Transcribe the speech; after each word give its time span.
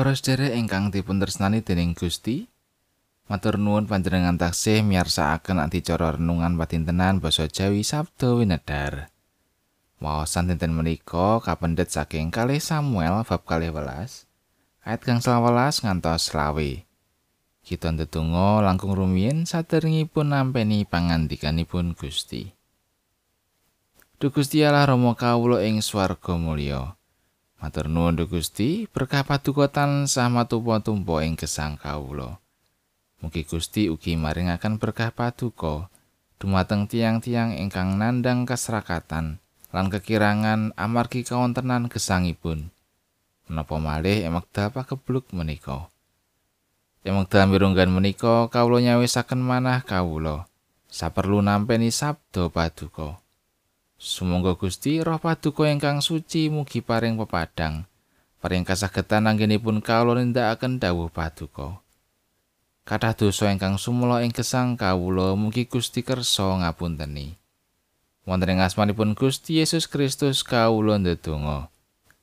Para 0.00 0.16
sedherek 0.16 0.56
ingkang 0.56 0.88
dipun 0.88 1.20
tresnani 1.20 1.60
dening 1.60 1.92
Gusti, 1.92 2.48
matur 3.28 3.60
nuwun 3.60 3.84
panjenengan 3.84 4.40
taksih 4.40 4.80
miyarsakaken 4.80 5.60
adicara 5.60 6.16
renungan 6.16 6.56
patintenan 6.56 7.20
basa 7.20 7.52
Jawi 7.52 7.84
Sabda 7.84 8.32
Winedar. 8.32 9.12
Wawasan 10.00 10.48
dinten 10.48 10.72
menika 10.72 11.44
kapendet 11.44 11.92
saking 11.92 12.32
kalih 12.32 12.64
Samuel 12.64 13.28
bab 13.28 13.44
kalih 13.44 13.76
welas, 13.76 14.24
ayat 14.88 15.04
kang 15.04 15.20
selawelas 15.20 15.84
ngantos 15.84 16.32
selawe. 16.32 16.80
Kita 17.60 17.92
ndedonga 17.92 18.64
langkung 18.64 18.96
rumiyin 18.96 19.44
saderengipun 19.44 20.32
nampeni 20.32 20.88
pangandikanipun 20.88 21.92
Gusti. 21.92 22.48
Duh 24.16 24.32
Gusti 24.32 24.64
Allah 24.64 24.88
Rama 24.88 25.12
kawula 25.12 25.60
ing 25.60 25.84
swarga 25.84 26.40
mulya. 26.40 26.96
Matur 27.60 27.92
nuwun 27.92 28.16
Gusti, 28.24 28.88
berkah 28.88 29.20
paduka 29.20 29.68
tansah 29.68 30.32
matumpa-tumpa 30.32 31.20
ing 31.20 31.36
gesang 31.36 31.76
kawula. 31.76 32.40
Mugi 33.20 33.44
Gusti 33.44 33.92
ugi 33.92 34.16
maringaken 34.16 34.80
berkah 34.80 35.12
paduka 35.12 35.92
dumateng 36.40 36.88
tiang-tiang 36.88 37.52
ingkang 37.52 38.00
nandang 38.00 38.48
kasrakatan 38.48 39.44
lan 39.76 39.86
kekirangan 39.92 40.72
amargi 40.72 41.20
kawontenan 41.20 41.92
gesangipun. 41.92 42.72
Menapa 43.44 43.76
malih 43.76 44.24
emekdal 44.24 44.72
pakebluk 44.72 45.28
menika. 45.36 45.92
Emekdal 47.04 47.44
mirunggan 47.44 47.92
menika 47.92 48.48
kawula 48.48 48.80
nyawisaken 48.80 49.44
manah 49.44 49.84
kawula. 49.84 50.48
Saperlu 50.88 51.44
nampeni 51.44 51.92
sabda 51.92 52.48
paduka. 52.48 53.20
Sumangga 54.00 54.56
Gusti 54.56 54.96
Roh 55.04 55.20
Paduka 55.20 55.68
ingkang 55.68 56.00
suci 56.00 56.48
mugi 56.48 56.80
paring 56.80 57.20
pepadang. 57.20 57.84
Paring 58.40 58.64
kasagetan 58.64 59.28
anggenipun 59.28 59.84
kawula 59.84 60.24
nindakaken 60.24 60.80
dawuh 60.80 61.12
Paduka. 61.12 61.84
Kathah 62.88 63.12
dosa 63.12 63.52
ingkang 63.52 63.76
sumula 63.76 64.24
ing 64.24 64.32
gesang 64.32 64.80
kawula 64.80 65.36
mugi 65.36 65.68
Gusti 65.68 66.00
kersa 66.00 66.64
ngapunteni. 66.64 67.36
Wonten 68.24 68.56
ing 68.56 68.64
asmanipun 68.64 69.12
Gusti 69.12 69.60
Yesus 69.60 69.84
Kristus 69.84 70.40
kawula 70.48 70.96
ndedonga. 70.96 71.68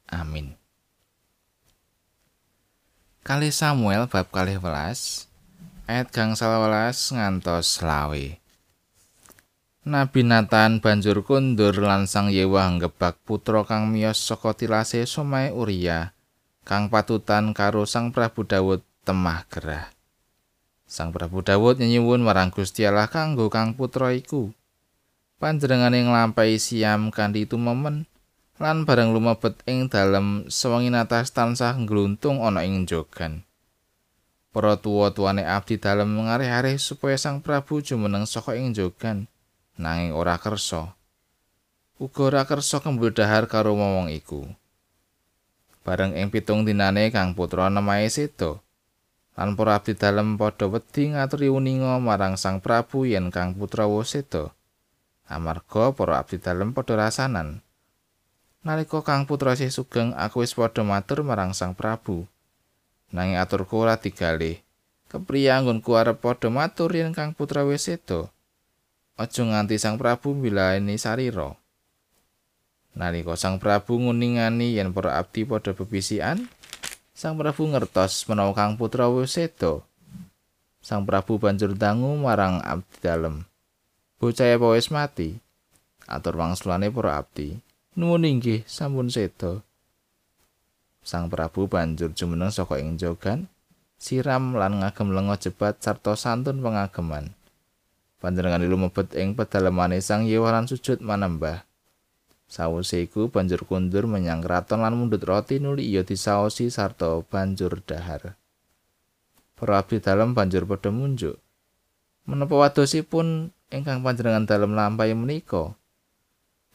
Amin. 0.09 0.57
Kali 3.21 3.53
Samuel 3.53 4.09
bab 4.09 4.33
kalih 4.33 4.57
welas 4.57 5.30
ayat 5.85 6.09
gang 6.09 6.33
salawelas 6.33 7.13
ngantos 7.13 7.77
selawe. 7.77 8.46
Nabi 9.88 10.19
Nathan 10.27 10.83
banjur 10.83 11.23
kundur 11.23 11.71
lan 11.80 12.11
sang 12.11 12.27
Yewah 12.27 12.75
ngebak 12.75 13.23
putra 13.23 13.63
kang 13.63 13.88
miyos 13.88 14.19
saka 14.19 14.52
tilase 14.52 15.07
Somai 15.07 15.47
Uria 15.55 16.11
kang 16.67 16.91
patutan 16.91 17.55
karo 17.55 17.88
Sang 17.88 18.11
Prabu 18.11 18.43
Dawud 18.43 18.83
temah 19.08 19.47
gerah. 19.47 19.88
Sang 20.83 21.15
Prabu 21.15 21.39
Dawud 21.39 21.80
nyuwun 21.80 22.19
marang 22.19 22.52
Gusti 22.52 22.83
Allah 22.83 23.08
kanggo 23.08 23.47
kang 23.47 23.80
putra 23.80 24.11
iku. 24.11 24.52
Panjenengane 25.39 26.03
nglampahi 26.03 26.59
siam 26.59 27.08
kanthi 27.08 27.47
tumemen 27.47 28.03
lan 28.59 28.83
bareng 28.83 29.15
lumebet 29.15 29.55
ing 29.71 29.88
dalem 29.88 30.52
sewengi 30.52 30.91
natas 30.91 31.31
tansah 31.31 31.80
ngluntung 31.80 32.43
ana 32.43 32.67
ing 32.67 32.83
jogan. 32.83 33.47
Para 34.52 34.75
tuwa-tuwane 34.75 35.47
abdi 35.47 35.80
dalem 35.80 36.27
ngareh-areh 36.27 36.75
supaya 36.75 37.15
Sang 37.15 37.39
Prabu 37.39 37.80
jumeneng 37.80 38.27
saka 38.27 38.59
ing 38.59 38.75
jogan. 38.75 39.31
Nanging 39.78 40.14
ora 40.14 40.42
kersa. 40.42 40.97
Uga 41.97 42.30
ora 42.30 42.44
kersa 42.45 42.81
kembul 42.81 43.14
dahar 43.14 43.50
karo 43.50 43.73
wong 43.73 44.14
iku. 44.14 44.45
Bareng 45.81 46.14
ing 46.20 46.30
pitung 46.30 46.67
dinane 46.67 47.09
kang 47.16 47.31
putra 47.31 47.72
nemahe 47.72 48.11
sedo. 48.11 48.61
Lan 49.37 49.54
abdi 49.54 49.93
dalem 49.93 50.33
padha 50.36 50.66
wedi 50.66 51.14
ngaturi 51.14 51.48
uninga 51.48 52.02
marang 52.02 52.36
Sang 52.42 52.58
Prabu 52.58 53.05
yen 53.05 53.30
kang 53.30 53.54
putra 53.54 53.86
sedo. 54.02 54.52
Amarga 55.30 55.93
para 55.93 56.20
abdi 56.20 56.42
dalem 56.42 56.73
padha 56.73 56.98
rasanan. 56.98 57.61
Nalika 58.66 59.05
kang 59.05 59.30
putra 59.30 59.54
isih 59.54 59.70
sugeng 59.70 60.11
aku 60.17 60.42
wis 60.42 60.58
padha 60.58 60.82
matur 60.82 61.21
marang 61.21 61.54
Sang 61.54 61.77
Prabu. 61.77 62.26
Nanging 63.14 63.37
aturku 63.37 63.80
ora 63.80 63.95
digalih. 63.95 64.60
Kepriye 65.08 65.54
anggonku 65.54 65.95
arep 65.95 66.17
padha 66.20 66.49
matur 66.49 66.92
yen 66.92 67.14
kang 67.14 67.32
putra 67.37 67.61
wis 67.61 67.86
sedo. 67.86 68.33
Aja 69.17 69.42
nganti 69.42 69.82
Sang 69.82 69.98
Prabu 69.98 70.38
milaeni 70.38 70.95
sarira. 71.02 71.58
Nalika 72.94 73.33
Sang 73.33 73.58
Prabu 73.58 73.98
nguningani 73.98 74.78
yen 74.78 74.94
para 74.94 75.17
abdi 75.17 75.45
padha 75.45 75.73
bebisian, 75.73 76.45
Sang 77.17 77.33
Prabu 77.33 77.66
ngertos 77.66 78.30
menawa 78.30 78.54
Kang 78.54 78.78
Putra 78.78 79.10
wis 79.10 79.33
seda. 79.33 79.82
Sang 80.86 81.02
Prabu 81.05 81.42
banjur 81.42 81.73
dangu 81.73 82.14
marang 82.14 82.61
abdi 82.61 82.98
dalem. 83.02 83.45
Bocah 84.22 84.50
apa 84.50 84.67
wis 84.73 84.89
mati? 84.89 85.38
Atur 86.10 86.38
wangsulane 86.38 86.89
para 86.89 87.22
abdi. 87.22 87.58
Nuwun 87.98 88.26
inggih 88.26 88.66
sampun 88.70 89.10
seda. 89.10 89.61
Sang 91.05 91.30
Prabu 91.30 91.70
banjur 91.70 92.14
jumeneng 92.17 92.49
saka 92.49 92.82
ing 92.82 92.98
jogan, 92.98 93.45
siram 94.02 94.58
lan 94.58 94.82
ngagem 94.82 95.14
lenga 95.14 95.38
jebat 95.38 95.78
sarta 95.82 96.17
santun 96.17 96.61
pengageman. 96.66 97.36
Panjenengan 98.17 98.61
lumebet 98.66 99.14
ing 99.14 99.38
pedalemane 99.38 100.02
Sang 100.02 100.26
Yewaran 100.26 100.66
sujud 100.66 101.02
manembah. 101.02 101.67
Sawise 102.48 103.04
iku 103.04 103.28
banjur 103.28 103.67
kundur 103.67 104.08
menyang 104.08 104.39
kraton 104.39 104.80
lan 104.80 104.95
mundut 104.95 105.20
roti 105.28 105.60
nuli 105.60 105.92
iya 105.92 106.08
disaosi 106.08 106.72
sarta 106.72 107.20
banjur 107.20 107.83
dahar. 107.83 108.39
Para 109.60 109.83
abdi 109.83 110.00
dalem 110.00 110.32
banjur 110.32 110.64
padha 110.64 110.88
munjuk. 110.88 111.36
Menapa 112.23 112.55
wadosipun 112.55 113.52
ingkang 113.67 114.00
panjenengan 114.00 114.48
dalem 114.48 114.80
lampahi 114.80 115.11
menika? 115.11 115.76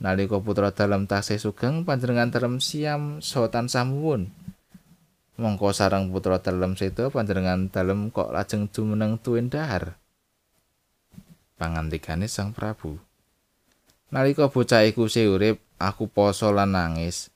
Nalika 0.02 0.42
putra 0.42 0.74
dalem 0.74 1.06
tasih 1.08 1.38
sugeng 1.38 1.86
panjenengan 1.86 2.28
dalem 2.28 2.60
siam 2.60 3.22
so 3.24 3.48
tansah 3.48 3.86
muwun. 3.86 4.28
Mongko 5.40 5.72
sareng 5.72 6.12
putra 6.12 6.42
dalem 6.42 6.76
sedo 6.76 7.08
panjenengan 7.08 7.72
dalem 7.72 8.12
kok 8.12 8.28
lajeng 8.28 8.68
jumeneng 8.68 9.16
tuwin 9.22 9.48
dahar. 9.48 10.01
Pangandikane 11.62 12.26
Sang 12.26 12.50
Prabu. 12.50 12.98
Nalika 14.10 14.50
bocah 14.50 14.82
iku 14.82 15.06
isih 15.06 15.30
urip, 15.30 15.62
aku 15.78 16.10
poso 16.10 16.50
lan 16.50 16.74
nangis. 16.74 17.30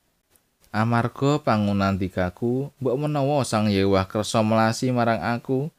Amarga 0.75 1.39
pangunan 1.39 1.95
dikaku, 1.95 2.75
mbok 2.83 2.97
menawa 3.07 3.47
Sang 3.47 3.71
Yewah 3.71 4.11
kersa 4.11 4.43
melasi 4.43 4.91
marang 4.91 5.23
aku, 5.23 5.71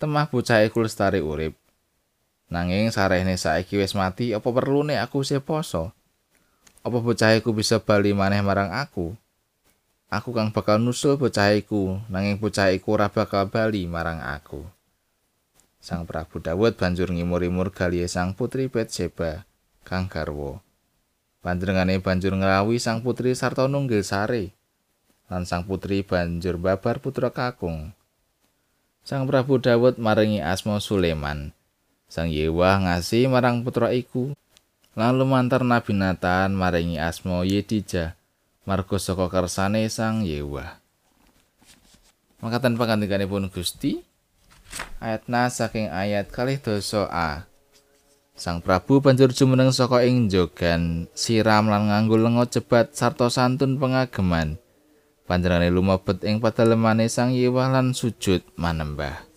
temah 0.00 0.24
bocah 0.32 0.64
iku 0.64 0.80
lestari 0.80 1.20
urip. 1.20 1.52
Nanging 2.48 2.88
sarehne 2.88 3.36
saiki 3.36 3.76
wis 3.76 3.92
mati, 3.92 4.32
apa 4.32 4.48
perlu 4.48 4.80
nek 4.80 5.06
aku 5.06 5.20
isih 5.20 5.44
poso? 5.44 5.92
Apa 6.80 6.98
bocah 7.04 7.36
iku 7.36 7.52
bisa 7.52 7.78
bali 7.78 8.16
maneh 8.16 8.40
marang 8.40 8.72
aku? 8.72 9.12
Aku 10.10 10.34
kang 10.34 10.50
bakal 10.50 10.82
nusul 10.82 11.14
bocah 11.20 11.52
iku, 11.54 12.00
nanging 12.10 12.40
bocah 12.40 12.72
iku 12.74 12.98
ora 12.98 13.06
bakal 13.12 13.46
bali 13.46 13.86
marang 13.86 14.18
aku. 14.18 14.66
Sang 15.80 16.04
Prabu 16.04 16.44
Dawud 16.44 16.76
banjur 16.76 17.08
ngimur-imur 17.08 17.72
galihe 17.72 18.04
sang 18.04 18.36
putri 18.36 18.68
Betseba 18.68 19.48
kang 19.80 20.12
garwa. 20.12 20.60
Panjenengane 21.40 21.96
banjur 22.04 22.36
ngrawuhi 22.36 22.76
sang 22.76 23.00
putri 23.00 23.32
sarta 23.32 23.64
nunggil 23.64 24.04
sare. 24.04 24.52
Lan 25.32 25.48
sang 25.48 25.64
putri 25.64 26.04
banjur 26.04 26.60
babar 26.60 27.00
putra 27.00 27.32
kakung. 27.32 27.96
Sang 29.00 29.24
Prabu 29.24 29.56
Dawud 29.56 29.96
maringi 29.96 30.44
asma 30.44 30.76
Sulaiman. 30.84 31.56
Sang 32.12 32.28
Yewah 32.28 32.76
ngasih 32.84 33.32
marang 33.32 33.64
putra 33.64 33.88
iku. 33.96 34.36
Lan 34.92 35.16
lumantar 35.16 35.64
Nabi 35.64 35.96
Nathan 35.96 36.52
maringi 36.52 37.00
asma 37.00 37.40
Yedija. 37.40 38.20
Margo 38.68 39.00
saka 39.00 39.32
kersane 39.32 39.88
Sang 39.88 40.28
Yewah. 40.28 40.76
Mangkatan 42.44 42.76
pangandikanipun 42.76 43.48
Gusti, 43.48 44.04
ayatna 45.00 45.48
saking 45.48 45.88
ayat 45.88 46.28
kalih 46.28 46.60
dosa 46.60 47.08
A. 47.08 47.48
Sang 48.36 48.60
Prabu 48.64 49.04
banjur 49.04 49.32
jumeneng 49.32 49.72
saka 49.72 50.04
ing 50.04 50.28
jogan 50.32 51.08
siram 51.12 51.68
lan 51.68 51.88
nganggo 51.92 52.16
lenga 52.16 52.48
cebat 52.48 52.92
sarta 52.96 53.28
santun 53.28 53.76
pengageman. 53.76 54.56
Panjenengane 55.28 55.68
lumebet 55.68 56.24
ing 56.24 56.40
padalemane 56.42 57.06
Sang 57.06 57.30
Yewah 57.30 57.70
lan 57.70 57.94
sujud 57.94 58.42
manembah. 58.58 59.28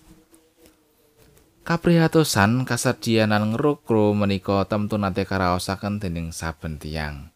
Kaprihatosan 1.63 2.67
kasadian 2.67 3.31
lan 3.31 3.55
ngrokro 3.55 4.11
menika 4.11 4.65
temtu 4.67 4.99
nate 4.99 5.23
karaosaken 5.23 6.01
dening 6.01 6.35
saben 6.35 6.75
tiyang. 6.75 7.31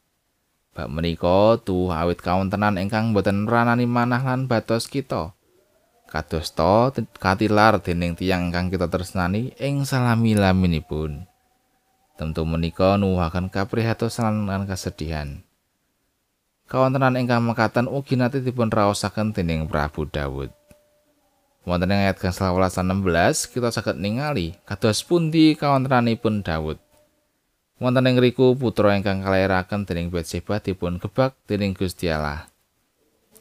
Bak 0.76 0.92
menika 0.92 1.56
tuh 1.64 1.94
awit 1.96 2.20
kawontenan 2.20 2.82
ingkang 2.82 3.16
boten 3.16 3.48
ranani 3.48 3.88
manah 3.88 4.26
lan 4.26 4.50
batos 4.50 4.90
kita. 4.90 5.37
Kadosta 6.08 6.90
katilar 7.20 7.84
dening 7.84 8.16
tiyang 8.16 8.50
ingkang 8.50 8.72
kita 8.72 8.88
tresnani 8.88 9.52
ing 9.60 9.84
salami-laminipun. 9.84 11.28
Tentu 12.18 12.42
menika 12.50 12.98
nuwuhaken 12.98 13.54
kaprihatosan 13.54 14.50
lan 14.50 14.66
kasedihan. 14.66 15.46
Kawontenan 16.68 17.16
ingkang 17.16 17.46
mekaten 17.46 17.86
ugi 17.88 18.20
nate 18.20 18.44
dipun 18.44 18.68
raosaken 18.68 19.32
dening 19.32 19.70
Prabu 19.70 20.10
Dawud. 20.10 20.52
Wonten 21.68 21.92
ing 21.92 22.00
ayat 22.08 22.16
16 22.16 22.82
kita 23.52 23.76
saged 23.76 24.00
ningali 24.00 24.56
kados 24.64 25.04
pundi 25.04 25.52
kawontenanipun 25.60 26.40
Daud. 26.40 26.80
Wonten 27.78 28.08
ing 28.08 28.24
riku 28.24 28.56
putra 28.56 28.96
ingkang 28.96 29.20
kalairaken 29.20 29.84
dening 29.84 30.08
Batseba 30.08 30.64
dipun 30.64 30.96
gebak 30.96 31.36
dening 31.44 31.76
Gusti 31.76 32.08
Allah. 32.08 32.48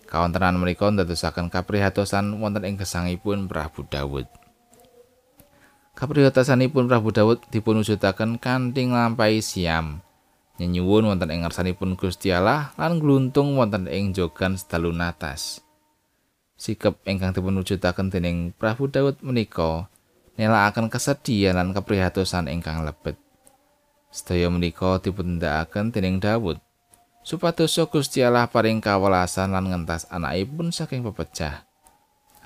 Kawontenan 0.07 0.57
menika 0.57 0.87
ndadosaken 0.87 1.51
kaprihatosan 1.51 2.39
wonten 2.39 2.63
ing 2.63 2.79
gesangipun 2.79 3.51
Prabu 3.51 3.83
Daud. 3.91 4.31
Kaprihatosanipun 5.99 6.87
Prabu 6.87 7.11
Daud 7.11 7.43
dipun 7.51 7.83
wujudaken 7.83 8.39
kanthi 8.39 8.87
nglampahi 8.87 9.43
siam. 9.43 10.01
Nyenyuwun 10.63 11.11
wonten 11.11 11.35
ing 11.35 11.43
ngarsanipun 11.43 11.99
Gusti 11.99 12.31
Allah 12.31 12.71
lan 12.79 13.03
gluntung 13.03 13.59
wonten 13.59 13.91
ing 13.91 14.15
jogan 14.15 14.55
sedalu 14.55 14.95
natas. 14.95 15.67
sikap 16.57 16.97
ingkang 17.05 17.37
dipun 17.37 17.61
wujudaken 17.61 18.09
dening 18.09 18.57
Prabu 18.57 18.89
Daud 18.89 19.21
menika 19.21 19.93
nelakaken 20.41 20.89
kesedihan 20.89 21.61
lan 21.61 21.77
keprihatosan 21.77 22.49
ingkang 22.49 22.83
lebet. 22.83 23.21
Sedaya 24.09 24.49
menika 24.49 24.97
dipundhakaken 24.97 25.93
dening 25.93 26.17
Daud 26.17 26.57
supados 27.27 27.75
Gusti 27.91 28.23
Allah 28.23 28.47
paring 28.47 28.79
kawelasan 28.79 29.51
lan 29.51 29.67
ngentas 29.67 30.07
anakipun 30.15 30.71
saking 30.71 31.03
pepecah. 31.03 31.67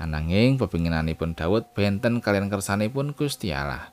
Ananging 0.00 0.56
pepinginanipun 0.56 1.36
Daud 1.36 1.68
benten 1.76 2.24
kalian 2.24 2.48
kersanipun 2.48 3.12
Gusti 3.12 3.52
Allah. 3.52 3.92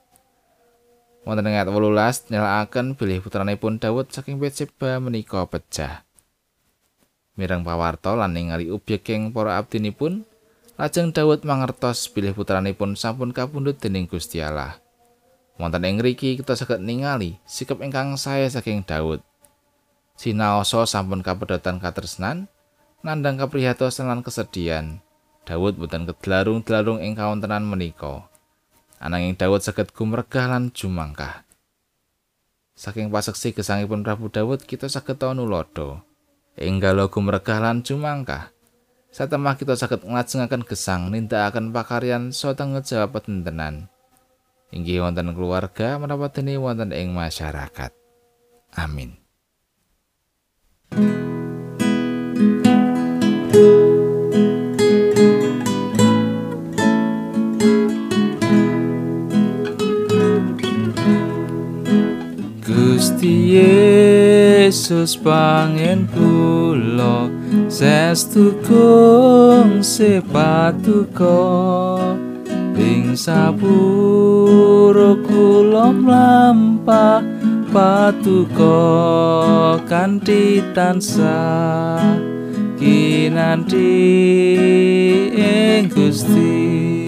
Wonten 1.28 1.52
ing 1.52 1.60
ayat 1.60 1.68
18 1.68 2.32
nelakaken 2.32 2.96
bilih 2.96 3.20
putranipun 3.20 3.84
Daud 3.84 4.08
saking 4.16 4.40
Betseba 4.40 5.04
menika 5.04 5.44
pecah. 5.44 6.08
mireng 7.38 7.62
pawarta 7.62 8.18
lan 8.18 8.34
ningali 8.34 8.74
obyek 8.74 9.14
ing 9.14 9.30
para 9.30 9.62
abdinipun 9.62 10.26
lajeng 10.76 11.14
Daud 11.14 11.46
mangertos 11.46 12.10
bilih 12.10 12.34
putranipun 12.34 12.98
sampun 12.98 13.30
kapundhut 13.30 13.78
dening 13.78 14.10
Gusti 14.10 14.42
Allah 14.42 14.82
wonten 15.62 15.86
ing 15.86 16.02
ngriki 16.02 16.34
kita 16.42 16.58
saged 16.58 16.82
ningali 16.82 17.38
sikap 17.46 17.78
ingkang 17.86 18.18
sae 18.18 18.50
saking 18.50 18.82
Daud 18.82 19.22
sinaosa 20.18 20.84
sampun 20.90 21.24
kapedotan 21.24 21.78
katresnan 21.78 22.50
nandang 23.06 23.38
kaprihatosan 23.38 24.10
lan 24.10 24.26
kesedihan 24.26 25.00
Daud 25.48 25.80
boten 25.80 26.04
kedlarung-dlarung 26.10 27.00
ing 27.00 27.16
kawontenan 27.16 27.64
menika 27.64 28.28
ananging 29.00 29.38
Daud 29.38 29.62
saged 29.62 29.94
gumregah 29.94 30.50
lan 30.50 30.74
jumangkah 30.74 31.46
saking 32.74 33.14
paseksi 33.14 33.54
gesangipun 33.54 34.02
Prabu 34.02 34.28
Daud 34.34 34.66
kita 34.66 34.90
saged 34.90 35.22
tau 35.22 35.32
nulodo 35.38 36.04
Enggal 36.58 37.06
gumregah 37.14 37.62
lan 37.62 37.86
cumangkah. 37.86 38.50
Satemah 39.14 39.62
kita 39.62 39.78
saged 39.78 40.02
nglajengaken 40.02 40.66
gesang 40.66 41.14
nindakaken 41.14 41.70
pakaryan 41.70 42.34
so 42.34 42.50
tanggung 42.58 42.82
jawab 42.82 43.22
tenan. 43.22 43.94
Inggih 44.74 45.06
wonten 45.06 45.38
keluarga 45.38 46.02
menapa 46.02 46.34
dene 46.34 46.58
wonten 46.58 46.90
ing 46.98 47.14
masyarakat. 47.14 47.94
Amin. 48.74 49.27
Yesus 64.68 65.16
pangen 65.16 66.12
kula 66.12 67.32
sestu 67.72 68.52
kung 68.68 69.80
sepatuko. 69.80 71.40
Ing 72.76 73.16
sapuro 73.16 74.04
kula 75.24 75.96
mlampah 75.96 77.24
patuko 77.72 78.76
kanthi 79.88 80.60
tansah. 80.76 82.04
Kinanti 82.76 83.96
ing 85.32 85.88
Gusti 85.88 87.08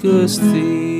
gusti 0.00 0.99